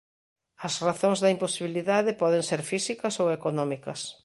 [0.67, 3.99] As razóns da imposibilidade poden ser físicas ou económicas.